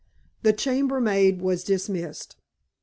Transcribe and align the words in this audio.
The 0.41 0.51
chambermaid 0.51 1.43
was 1.43 1.63
dismissed. 1.63 2.35